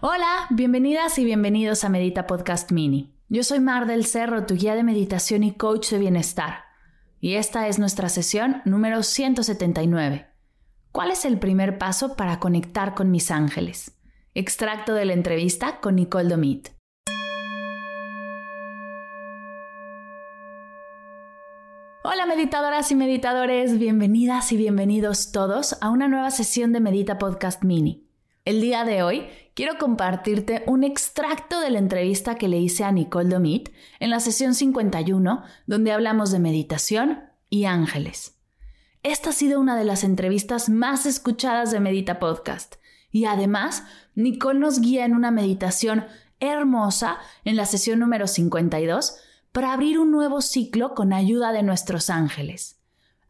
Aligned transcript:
Hola, 0.00 0.46
bienvenidas 0.50 1.18
y 1.18 1.24
bienvenidos 1.24 1.82
a 1.82 1.88
Medita 1.88 2.28
Podcast 2.28 2.70
Mini. 2.70 3.12
Yo 3.28 3.42
soy 3.42 3.58
Mar 3.58 3.88
del 3.88 4.06
Cerro, 4.06 4.46
tu 4.46 4.54
guía 4.54 4.76
de 4.76 4.84
meditación 4.84 5.42
y 5.42 5.56
coach 5.56 5.90
de 5.90 5.98
bienestar. 5.98 6.66
Y 7.18 7.34
esta 7.34 7.66
es 7.66 7.80
nuestra 7.80 8.08
sesión 8.08 8.62
número 8.64 9.02
179. 9.02 10.28
¿Cuál 10.92 11.10
es 11.10 11.24
el 11.24 11.40
primer 11.40 11.78
paso 11.78 12.14
para 12.14 12.38
conectar 12.38 12.94
con 12.94 13.10
mis 13.10 13.32
ángeles? 13.32 13.98
Extracto 14.34 14.94
de 14.94 15.04
la 15.04 15.14
entrevista 15.14 15.80
con 15.80 15.96
Nicole 15.96 16.28
Domit. 16.28 16.68
Hola 22.04 22.24
meditadoras 22.26 22.92
y 22.92 22.94
meditadores, 22.94 23.80
bienvenidas 23.80 24.52
y 24.52 24.58
bienvenidos 24.58 25.32
todos 25.32 25.76
a 25.80 25.90
una 25.90 26.06
nueva 26.06 26.30
sesión 26.30 26.72
de 26.72 26.78
Medita 26.78 27.18
Podcast 27.18 27.64
Mini. 27.64 28.04
El 28.48 28.62
día 28.62 28.84
de 28.84 29.02
hoy 29.02 29.26
quiero 29.58 29.76
compartirte 29.76 30.62
un 30.68 30.84
extracto 30.84 31.58
de 31.58 31.70
la 31.70 31.80
entrevista 31.80 32.36
que 32.36 32.46
le 32.46 32.58
hice 32.58 32.84
a 32.84 32.92
Nicole 32.92 33.28
Domit 33.28 33.70
en 33.98 34.08
la 34.08 34.20
sesión 34.20 34.54
51, 34.54 35.42
donde 35.66 35.90
hablamos 35.90 36.30
de 36.30 36.38
meditación 36.38 37.24
y 37.50 37.64
ángeles. 37.64 38.36
Esta 39.02 39.30
ha 39.30 39.32
sido 39.32 39.58
una 39.58 39.76
de 39.76 39.84
las 39.84 40.04
entrevistas 40.04 40.68
más 40.68 41.06
escuchadas 41.06 41.72
de 41.72 41.80
Medita 41.80 42.20
Podcast 42.20 42.76
y 43.10 43.24
además 43.24 43.82
Nicole 44.14 44.60
nos 44.60 44.80
guía 44.80 45.04
en 45.04 45.12
una 45.12 45.32
meditación 45.32 46.06
hermosa 46.38 47.18
en 47.44 47.56
la 47.56 47.66
sesión 47.66 47.98
número 47.98 48.28
52 48.28 49.16
para 49.50 49.72
abrir 49.72 49.98
un 49.98 50.12
nuevo 50.12 50.40
ciclo 50.40 50.94
con 50.94 51.12
ayuda 51.12 51.50
de 51.50 51.64
nuestros 51.64 52.10
ángeles. 52.10 52.78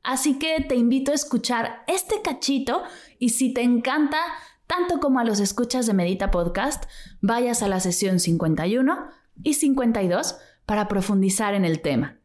Así 0.03 0.39
que 0.39 0.61
te 0.61 0.77
invito 0.77 1.11
a 1.11 1.15
escuchar 1.15 1.85
este 1.87 2.21
cachito 2.21 2.83
y 3.19 3.31
si 3.31 3.55
te 3.55 3.63
encanta, 3.63 4.19
tanto 4.69 5.01
como 5.01 5.19
a 5.19 5.25
los 5.25 5.41
escuchas 5.41 5.87
de 5.87 5.95
Medita 5.95 6.31
Podcast, 6.31 6.85
vayas 7.21 7.63
a 7.63 7.69
la 7.69 7.81
sesión 7.81 8.21
51 8.21 9.09
y 9.43 9.55
52 9.55 10.39
para 10.67 10.87
profundizar 10.87 11.55
en 11.55 11.65
el 11.65 11.81
tema. 11.81 12.21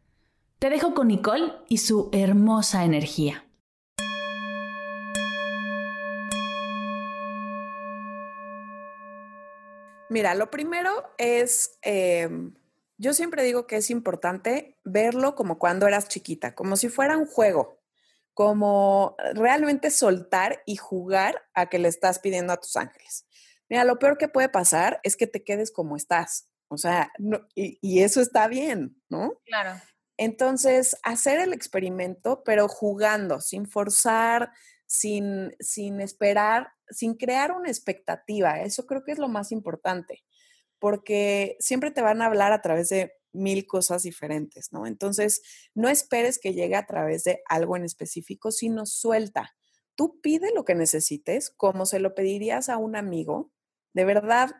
Te 0.59 0.69
dejo 0.69 0.93
con 0.93 1.07
Nicole 1.07 1.53
y 1.69 1.77
su 1.77 2.09
hermosa 2.11 2.83
energía. 2.83 3.45
Mira, 10.09 10.35
lo 10.35 10.51
primero 10.51 10.91
es, 11.17 11.79
eh, 11.81 12.29
yo 12.97 13.13
siempre 13.13 13.43
digo 13.43 13.65
que 13.67 13.77
es 13.77 13.89
importante 13.89 14.77
verlo 14.83 15.33
como 15.33 15.57
cuando 15.57 15.87
eras 15.87 16.09
chiquita, 16.09 16.53
como 16.53 16.75
si 16.75 16.89
fuera 16.89 17.17
un 17.17 17.25
juego 17.25 17.82
como 18.33 19.16
realmente 19.33 19.91
soltar 19.91 20.61
y 20.66 20.75
jugar 20.75 21.41
a 21.53 21.67
que 21.69 21.79
le 21.79 21.88
estás 21.88 22.19
pidiendo 22.19 22.53
a 22.53 22.59
tus 22.59 22.75
ángeles. 22.75 23.27
Mira, 23.69 23.83
lo 23.83 23.99
peor 23.99 24.17
que 24.17 24.27
puede 24.27 24.49
pasar 24.49 24.99
es 25.03 25.16
que 25.16 25.27
te 25.27 25.44
quedes 25.44 25.71
como 25.71 25.95
estás, 25.95 26.49
o 26.67 26.77
sea, 26.77 27.11
y, 27.55 28.01
eso 28.01 28.19
está 28.22 28.47
bien, 28.47 28.99
¿no? 29.09 29.39
Claro. 29.45 29.79
Entonces, 30.17 30.97
hacer 31.03 31.39
el 31.39 31.53
experimento, 31.53 32.43
pero 32.43 32.67
jugando, 32.67 33.41
sin 33.41 33.67
forzar, 33.67 34.51
sin, 34.85 35.55
sin 35.59 36.01
esperar, 36.01 36.72
sin 36.89 37.16
crear 37.16 37.51
una 37.51 37.69
expectativa. 37.69 38.61
Eso 38.61 38.85
creo 38.85 39.03
que 39.03 39.11
es 39.11 39.19
lo 39.19 39.27
más 39.27 39.51
importante, 39.51 40.23
porque 40.79 41.57
siempre 41.59 41.91
te 41.91 42.01
van 42.01 42.22
a 42.22 42.25
hablar 42.25 42.53
a 42.53 42.61
través 42.61 42.89
de 42.89 43.13
mil 43.33 43.66
cosas 43.67 44.03
diferentes, 44.03 44.71
¿no? 44.71 44.88
Entonces, 44.88 45.41
no 45.73 45.89
esperes 45.89 46.39
que 46.39 46.53
llegue 46.53 46.75
a 46.75 46.85
través 46.85 47.23
de 47.23 47.41
algo 47.49 47.75
en 47.75 47.83
específico, 47.83 48.51
sino 48.51 48.85
suelta. 48.85 49.55
Tú 49.95 50.19
pide 50.21 50.53
lo 50.53 50.66
que 50.66 50.75
necesites, 50.75 51.51
como 51.51 51.85
se 51.85 51.99
lo 51.99 52.16
pedirías 52.16 52.69
a 52.69 52.77
un 52.77 52.95
amigo, 52.95 53.51
de 53.93 54.05
verdad, 54.05 54.51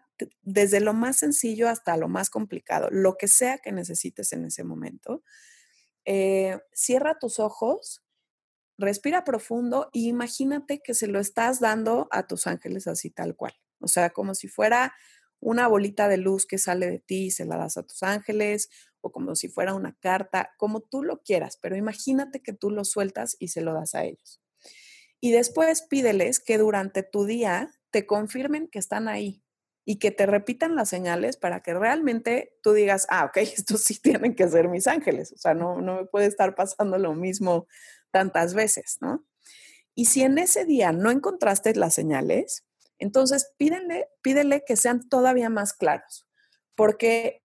desde 0.42 0.80
lo 0.80 0.94
más 0.94 1.18
sencillo 1.18 1.70
hasta 1.70 1.98
lo 1.98 2.08
más 2.08 2.30
complicado, 2.30 2.90
lo 2.92 3.16
que 3.18 3.28
sea 3.28 3.58
que 3.58 3.72
necesites 3.72 4.32
en 4.34 4.46
ese 4.46 4.64
momento. 4.64 5.24
Eh, 6.06 6.60
cierra 6.74 7.18
tus 7.18 7.40
ojos, 7.40 8.04
respira 8.78 9.24
profundo 9.24 9.90
y 9.94 10.10
imagínate 10.10 10.82
que 10.84 10.94
se 10.94 11.08
lo 11.08 11.20
estás 11.20 11.60
dando 11.60 12.08
a 12.12 12.28
tus 12.28 12.48
ángeles 12.48 12.88
así 12.88 13.10
tal 13.10 13.36
cual. 13.36 13.54
O 13.80 13.88
sea, 13.88 14.12
como 14.12 14.36
si 14.36 14.48
fuera 14.48 14.94
una 15.44 15.68
bolita 15.68 16.08
de 16.08 16.18
luz 16.18 16.46
que 16.46 16.58
sale 16.58 16.90
de 16.90 17.00
ti 17.00 17.26
y 17.26 17.32
se 17.32 17.46
la 17.46 17.58
das 17.58 17.78
a 17.78 17.84
tus 17.84 18.02
ángeles, 18.04 18.70
o 19.02 19.12
como 19.12 19.36
si 19.36 19.50
fuera 19.50 19.74
una 19.74 19.96
carta, 20.00 20.54
como 20.58 20.80
tú 20.80 21.04
lo 21.04 21.22
quieras, 21.22 21.58
pero 21.62 21.76
imagínate 21.76 22.42
que 22.42 22.54
tú 22.54 22.72
lo 22.72 22.86
sueltas 22.86 23.36
y 23.38 23.50
se 23.50 23.62
lo 23.62 23.74
das 23.74 23.96
a 23.96 24.06
ellos. 24.06 24.42
Y 25.20 25.32
después 25.32 25.82
pídeles 25.82 26.40
que 26.40 26.58
durante 26.58 27.04
tu 27.04 27.26
día 27.26 27.70
te 27.92 28.06
confirmen 28.06 28.68
que 28.68 28.80
están 28.80 29.08
ahí 29.08 29.44
y 29.86 30.00
que 30.00 30.12
te 30.12 30.26
repitan 30.26 30.76
las 30.76 30.88
señales 30.90 31.36
para 31.36 31.62
que 31.62 31.74
realmente 31.74 32.58
tú 32.64 32.72
digas, 32.72 33.06
ah, 33.10 33.26
ok, 33.26 33.38
estos 33.38 33.82
sí 33.82 34.00
tienen 34.00 34.36
que 34.36 34.48
ser 34.48 34.70
mis 34.70 34.88
ángeles, 34.88 35.34
o 35.34 35.38
sea, 35.38 35.54
no, 35.54 35.82
no 35.82 35.98
me 35.98 36.06
puede 36.06 36.28
estar 36.28 36.56
pasando 36.56 36.98
lo 36.98 37.14
mismo 37.14 37.68
tantas 38.12 38.54
veces, 38.54 38.98
¿no? 39.02 39.26
Y 39.96 40.06
si 40.06 40.24
en 40.24 40.38
ese 40.38 40.66
día 40.66 40.92
no 40.92 41.12
encontraste 41.12 41.76
las 41.76 41.94
señales, 41.94 42.66
entonces, 43.04 43.54
pídele, 43.58 44.08
pídele 44.22 44.64
que 44.66 44.78
sean 44.78 45.10
todavía 45.10 45.50
más 45.50 45.74
claros, 45.74 46.26
porque 46.74 47.44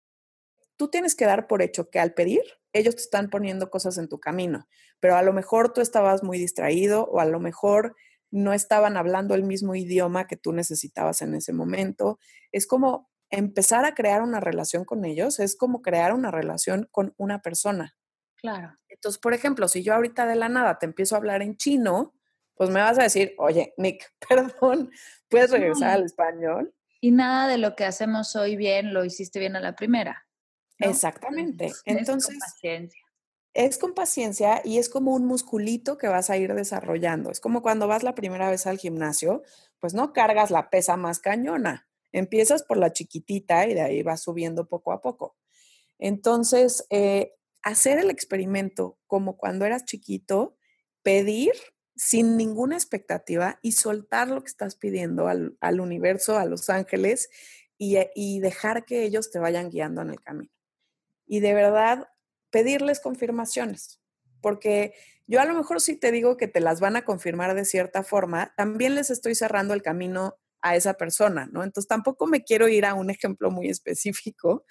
tú 0.77 0.89
tienes 0.89 1.15
que 1.15 1.25
dar 1.25 1.47
por 1.47 1.63
hecho 1.63 1.89
que 1.89 1.99
al 1.99 2.13
pedir, 2.13 2.43
ellos 2.75 2.95
te 2.95 3.01
están 3.01 3.31
poniendo 3.31 3.71
cosas 3.71 3.97
en 3.97 4.07
tu 4.07 4.21
camino, 4.21 4.69
pero 5.01 5.17
a 5.17 5.23
lo 5.23 5.33
mejor 5.33 5.73
tú 5.73 5.81
estabas 5.81 6.23
muy 6.23 6.37
distraído 6.37 7.07
o 7.07 7.21
a 7.21 7.25
lo 7.25 7.41
mejor 7.41 7.97
no 8.31 8.53
estaban 8.53 8.99
hablando 8.99 9.35
el 9.35 9.45
mismo 9.45 9.75
idioma 9.75 10.27
que 10.27 10.37
tú 10.37 10.53
necesitabas 10.53 11.23
en 11.23 11.35
ese 11.35 11.55
momento. 11.55 12.19
Es 12.53 12.67
como 12.67 13.09
empezar 13.31 13.87
a 13.87 13.95
crear 13.95 14.21
una 14.21 14.41
relación 14.41 14.85
con 14.85 15.07
ellos, 15.07 15.41
es 15.41 15.57
como 15.57 15.81
crear 15.81 16.13
una 16.13 16.31
relación 16.31 16.87
con 16.91 17.15
una 17.17 17.41
persona. 17.41 17.97
Claro. 18.37 18.77
Entonces, 18.89 19.19
por 19.19 19.33
ejemplo, 19.33 19.69
si 19.69 19.83
yo 19.83 19.95
ahorita 19.95 20.27
de 20.27 20.37
la 20.37 20.51
nada 20.51 20.79
te 20.79 20.85
empiezo 20.85 21.15
a 21.15 21.19
hablar 21.19 21.41
en 21.41 21.57
chino, 21.57 22.13
pues 22.57 22.71
me 22.71 22.81
vas 22.81 22.99
a 22.99 23.05
decir, 23.05 23.35
oye, 23.39 23.75
Nick, 23.77 24.13
perdón, 24.29 24.91
¿puedes 25.29 25.51
regresar 25.51 25.91
al 25.91 26.05
español? 26.05 26.75
Y 27.01 27.13
nada 27.13 27.49
de 27.49 27.59
lo 27.59 27.77
que 27.77 27.85
hacemos 27.85 28.35
hoy 28.35 28.57
bien 28.57 28.93
lo 28.93 29.05
hiciste 29.05 29.39
bien 29.39 29.55
a 29.55 29.61
la 29.61 29.77
primera. 29.77 30.27
Exactamente. 30.79 31.73
Entonces, 31.85 32.37
paciencia. 32.39 33.01
es 33.55 33.79
con 33.79 33.95
paciencia 33.95 34.61
y 34.65 34.79
es 34.79 34.89
como 34.89 35.15
un 35.15 35.25
musculito 35.27 35.97
que 35.99 36.09
vas 36.09 36.31
a 36.31 36.37
ir 36.37 36.55
desarrollando. 36.55 37.31
Es 37.31 37.41
como 37.41 37.63
cuando 37.63 37.87
vas 37.87 38.03
la 38.03 38.15
primera 38.15 38.51
vez 38.51 38.67
al 38.67 38.79
gimnasio, 38.79 39.43
pues 39.79 39.95
no 39.95 40.13
cargas 40.13 40.51
la 40.51 40.71
pesa 40.71 40.97
más 40.97 41.21
cañona. 41.21 41.87
Empiezas 42.13 42.63
por 42.63 42.79
la 42.79 42.93
chiquitita 42.93 43.67
y 43.67 43.75
de 43.75 43.83
ahí 43.83 44.03
vas 44.03 44.23
subiendo 44.23 44.69
poco 44.69 44.93
a 44.93 45.01
poco. 45.01 45.37
Entonces, 45.99 46.87
eh, 46.91 47.35
hacer 47.63 47.99
el 47.99 48.11
experimento 48.11 48.99
como 49.07 49.37
cuando 49.37 49.65
eras 49.65 49.85
chiquito, 49.85 50.57
pedir 51.03 51.53
sin 51.97 52.37
ninguna 52.37 52.77
expectativa 52.77 53.59
y 53.63 53.73
soltar 53.73 54.29
lo 54.29 54.43
que 54.43 54.49
estás 54.49 54.77
pidiendo 54.77 55.29
al, 55.29 55.81
universo, 55.81 56.39
a 56.39 56.45
los 56.45 56.69
ángeles 56.71 57.31
y, 57.79 57.97
y 58.15 58.41
dejar 58.41 58.85
que 58.85 59.05
ellos 59.05 59.31
te 59.31 59.39
vayan 59.39 59.71
guiando 59.71 60.03
en 60.03 60.11
el 60.11 60.21
camino. 60.21 60.53
Y 61.27 61.41
de 61.41 61.55
verdad, 61.55 62.09
pedirles 62.51 63.01
confirmaciones, 63.01 64.01
porque 64.41 64.95
yo 65.27 65.41
a 65.41 65.45
lo 65.45 65.55
mejor 65.55 65.81
si 65.81 65.97
te 65.97 66.13
digo 66.13 66.37
que 66.37 66.47
te 66.47 66.61
las 66.61 66.81
van 66.81 66.97
a 66.97 67.05
confirmar 67.05 67.55
de 67.55 67.65
cierta 67.65 68.03
forma, 68.03 68.53
también 68.57 68.95
les 68.95 69.11
estoy 69.11 69.35
cerrando 69.35 69.75
el 69.75 69.83
camino 69.83 70.39
a 70.61 70.77
esa 70.77 70.95
persona, 70.95 71.49
¿no? 71.51 71.65
Entonces 71.65 71.89
tampoco 71.89 72.27
me 72.27 72.45
quiero 72.45 72.69
ir 72.69 72.85
a 72.85 72.95
un 72.95 73.11
ejemplo 73.11 73.51
muy 73.51 73.69
específico 73.69 74.65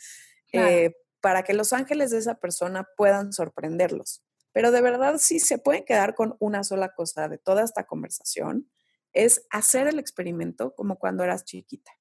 eh, 0.51 0.93
para 1.21 1.43
que 1.43 1.53
los 1.53 1.73
ángeles 1.73 2.11
de 2.11 2.19
esa 2.19 2.35
persona 2.35 2.87
puedan 2.95 3.33
sorprenderlos. 3.33 4.23
Pero 4.55 4.71
de 4.71 4.81
verdad, 4.81 5.17
si 5.17 5.41
se 5.41 5.57
pueden 5.57 5.83
quedar 5.83 6.15
con 6.15 6.37
una 6.39 6.63
sola 6.63 6.93
cosa 6.93 7.27
de 7.27 7.37
toda 7.37 7.61
esta 7.61 7.83
conversación, 7.83 8.71
es 9.11 9.45
hacer 9.49 9.85
el 9.85 9.99
experimento 9.99 10.73
como 10.75 10.97
cuando 10.97 11.25
eras 11.25 11.43
chiquita. 11.43 11.91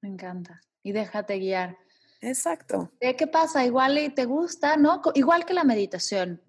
Me 0.00 0.10
encanta. 0.10 0.60
Y 0.84 0.92
déjate 0.92 1.40
guiar. 1.40 1.76
Exacto. 2.20 2.92
¿Qué 3.00 3.26
pasa? 3.26 3.64
Igual 3.64 3.98
y 3.98 4.10
te 4.10 4.26
gusta, 4.26 4.76
¿no? 4.76 5.02
Igual 5.14 5.44
que 5.44 5.54
la 5.54 5.64
meditación. 5.64 6.40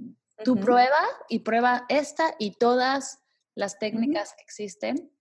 Tú 0.44 0.56
prueba 0.58 1.02
y 1.28 1.40
prueba 1.40 1.86
esta 1.90 2.36
y 2.38 2.60
todas 2.60 3.24
las 3.56 3.80
técnicas 3.80 4.36
que 4.36 4.44
existen 4.44 5.12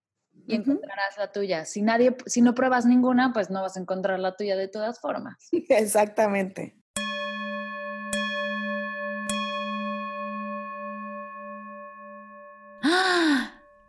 y 0.46 0.56
encontrarás 0.56 1.16
la 1.16 1.32
tuya. 1.32 1.64
Si 1.64 1.80
nadie, 1.80 2.18
si 2.26 2.42
no 2.42 2.54
pruebas 2.54 2.84
ninguna, 2.84 3.32
pues 3.32 3.48
no 3.48 3.62
vas 3.62 3.78
a 3.78 3.80
encontrar 3.80 4.18
la 4.18 4.36
tuya 4.36 4.56
de 4.56 4.68
todas 4.68 5.00
formas. 5.00 5.48
Exactamente. 5.70 6.79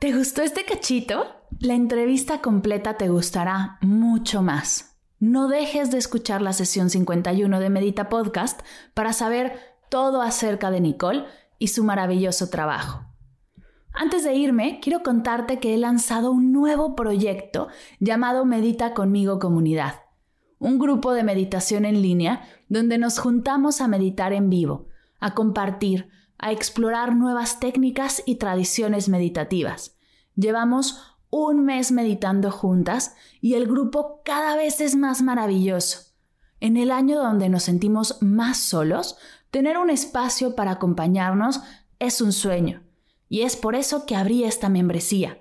¿Te 0.02 0.18
gustó 0.18 0.42
este 0.42 0.66
cachito? 0.66 1.28
La 1.60 1.76
entrevista 1.76 2.42
completa 2.42 2.98
te 2.98 3.08
gustará 3.10 3.78
mucho 3.82 4.42
más. 4.42 4.98
No 5.20 5.48
dejes 5.48 5.92
de 5.92 6.00
escuchar 6.00 6.42
la 6.42 6.54
sesión 6.54 6.90
51 6.90 7.60
de 7.60 7.70
Medita 7.70 8.10
Podcast 8.10 8.62
para 8.96 9.14
saber 9.14 9.60
todo 9.90 10.24
acerca 10.24 10.72
de 10.72 10.82
Nicole 10.82 11.26
y 11.60 11.68
su 11.68 11.84
maravilloso 11.84 12.50
trabajo. 12.50 13.06
Antes 13.94 14.24
de 14.24 14.34
irme, 14.34 14.80
quiero 14.82 15.04
contarte 15.04 15.60
que 15.60 15.76
he 15.76 15.78
lanzado 15.78 16.32
un 16.32 16.52
nuevo 16.52 16.96
proyecto 16.96 17.68
llamado 18.00 18.44
Medita 18.44 18.96
conmigo 18.96 19.38
Comunidad, 19.38 20.02
un 20.58 20.80
grupo 20.80 21.14
de 21.14 21.24
meditación 21.24 21.86
en 21.86 22.02
línea 22.02 22.42
donde 22.70 22.98
nos 22.98 23.20
juntamos 23.20 23.82
a 23.82 23.88
meditar 23.88 24.34
en 24.34 24.50
vivo, 24.50 24.88
a 25.20 25.36
compartir, 25.36 26.10
a 26.42 26.52
explorar 26.52 27.16
nuevas 27.16 27.60
técnicas 27.60 28.24
y 28.26 28.36
tradiciones 28.36 29.08
meditativas. 29.08 29.96
Llevamos 30.36 31.00
un 31.30 31.64
mes 31.64 31.92
meditando 31.92 32.52
juntas 32.52 33.16
y 33.40 33.54
el 33.54 33.68
grupo 33.68 34.22
cada 34.26 34.56
vez 34.58 34.82
es 34.82 34.96
más 34.96 35.22
maravilloso. 35.22 36.12
En 36.60 36.78
el 36.78 36.92
año 36.92 37.20
donde 37.20 37.48
nos 37.48 37.64
sentimos 37.64 38.18
más 38.22 38.58
solos, 38.58 39.18
tener 39.52 39.78
un 39.78 39.90
espacio 39.90 40.56
para 40.56 40.72
acompañarnos 40.72 41.62
es 42.00 42.22
un 42.22 42.34
sueño. 42.34 42.84
Y 43.30 43.42
es 43.42 43.56
por 43.56 43.76
eso 43.76 44.06
que 44.06 44.16
abrí 44.16 44.44
esta 44.44 44.68
membresía. 44.68 45.40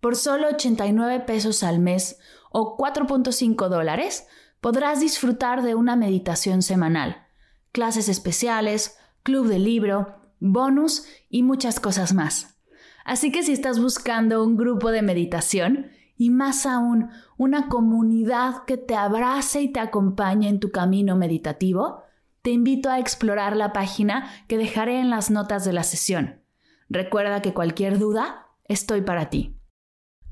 Por 0.00 0.16
solo 0.16 0.48
89 0.48 1.20
pesos 1.20 1.62
al 1.64 1.80
mes 1.80 2.18
o 2.50 2.76
4.5 2.78 3.68
dólares, 3.68 4.26
podrás 4.60 5.00
disfrutar 5.00 5.62
de 5.62 5.74
una 5.74 5.96
meditación 5.96 6.62
semanal, 6.62 7.26
clases 7.72 8.08
especiales, 8.08 8.96
club 9.22 9.48
de 9.48 9.58
libro, 9.58 10.25
bonus 10.40 11.06
y 11.28 11.42
muchas 11.42 11.80
cosas 11.80 12.14
más. 12.14 12.58
Así 13.04 13.30
que 13.30 13.42
si 13.42 13.52
estás 13.52 13.80
buscando 13.80 14.42
un 14.44 14.56
grupo 14.56 14.90
de 14.90 15.02
meditación 15.02 15.90
y 16.16 16.30
más 16.30 16.66
aún 16.66 17.10
una 17.36 17.68
comunidad 17.68 18.64
que 18.66 18.76
te 18.76 18.96
abrace 18.96 19.60
y 19.60 19.72
te 19.72 19.80
acompañe 19.80 20.48
en 20.48 20.60
tu 20.60 20.70
camino 20.70 21.16
meditativo, 21.16 22.02
te 22.42 22.50
invito 22.50 22.90
a 22.90 22.98
explorar 22.98 23.56
la 23.56 23.72
página 23.72 24.30
que 24.48 24.58
dejaré 24.58 25.00
en 25.00 25.10
las 25.10 25.30
notas 25.30 25.64
de 25.64 25.72
la 25.72 25.82
sesión. 25.82 26.42
Recuerda 26.88 27.42
que 27.42 27.54
cualquier 27.54 27.98
duda, 27.98 28.48
estoy 28.64 29.02
para 29.02 29.30
ti. 29.30 29.56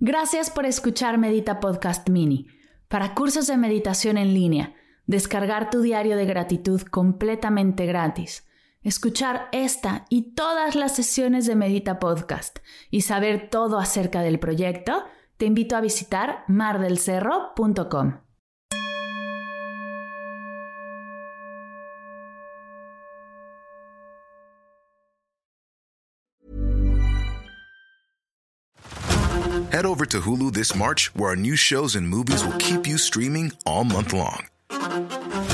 Gracias 0.01 0.51
por 0.51 0.67
escuchar 0.67 1.19
Medita 1.19 1.61
Podcast 1.61 2.09
Mini. 2.09 2.49
Para 2.89 3.15
cursos 3.15 3.47
de 3.47 3.57
meditación 3.57 4.19
en 4.19 4.35
línea, 4.35 4.75
descargar 5.07 5.71
tu 5.71 5.81
diario 5.81 6.17
de 6.17 6.27
gratitud 6.27 6.83
completamente 6.83 7.87
gratis 7.87 8.47
escuchar 8.85 9.49
esta 9.51 10.05
y 10.09 10.35
todas 10.35 10.77
las 10.77 10.95
sesiones 10.95 11.47
de 11.47 11.57
Medita 11.57 11.99
Podcast 11.99 12.59
y 12.91 13.01
saber 13.01 13.51
todo 13.51 13.79
acerca 13.79 14.23
del 14.23 14.39
proyecto, 14.39 15.05
te 15.37 15.47
invito 15.47 15.77
a 15.77 15.81
visitar 15.81 16.45
mardelcerro.com. 16.47 18.21
Head 29.75 29.87
over 29.87 30.07
to 30.07 30.21
Hulu 30.21 30.53
this 30.53 30.77
March, 30.77 31.11
where 31.17 31.31
our 31.31 31.37
new 31.37 31.57
shows 31.57 31.97
and 31.97 32.09
movies 32.09 32.45
will 32.45 32.57
keep 32.59 32.87
you 32.87 32.97
streaming 32.97 33.51
all 33.67 33.83
month 33.83 34.13
long. 34.13 34.54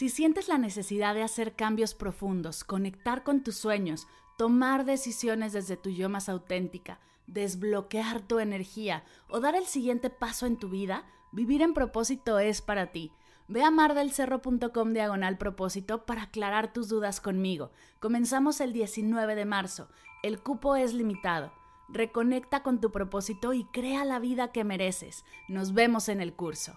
Si 0.00 0.08
sientes 0.08 0.48
la 0.48 0.56
necesidad 0.56 1.14
de 1.14 1.22
hacer 1.22 1.54
cambios 1.54 1.92
profundos, 1.92 2.64
conectar 2.64 3.22
con 3.22 3.42
tus 3.42 3.56
sueños, 3.56 4.08
tomar 4.38 4.86
decisiones 4.86 5.52
desde 5.52 5.76
tu 5.76 5.90
yo 5.90 6.08
más 6.08 6.30
auténtica, 6.30 7.00
desbloquear 7.26 8.22
tu 8.22 8.38
energía 8.38 9.04
o 9.28 9.40
dar 9.40 9.54
el 9.54 9.66
siguiente 9.66 10.08
paso 10.08 10.46
en 10.46 10.56
tu 10.56 10.70
vida, 10.70 11.04
vivir 11.32 11.60
en 11.60 11.74
propósito 11.74 12.38
es 12.38 12.62
para 12.62 12.92
ti. 12.92 13.12
Ve 13.46 13.62
a 13.62 13.70
mardelcerro.com 13.70 14.94
diagonal 14.94 15.36
propósito 15.36 16.06
para 16.06 16.22
aclarar 16.22 16.72
tus 16.72 16.88
dudas 16.88 17.20
conmigo. 17.20 17.70
Comenzamos 18.00 18.62
el 18.62 18.72
19 18.72 19.34
de 19.34 19.44
marzo. 19.44 19.90
El 20.22 20.40
cupo 20.40 20.76
es 20.76 20.94
limitado. 20.94 21.52
Reconecta 21.90 22.62
con 22.62 22.80
tu 22.80 22.90
propósito 22.90 23.52
y 23.52 23.64
crea 23.64 24.06
la 24.06 24.18
vida 24.18 24.50
que 24.50 24.64
mereces. 24.64 25.26
Nos 25.46 25.74
vemos 25.74 26.08
en 26.08 26.22
el 26.22 26.32
curso. 26.32 26.72